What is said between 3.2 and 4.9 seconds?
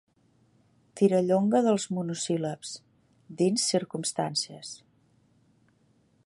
dins Circumstàncies.